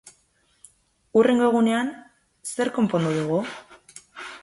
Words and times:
Hurrengo 1.19 1.45
egunean, 1.51 1.93
zer 2.55 2.75
konpondu 2.79 3.17
dugu? 3.23 3.43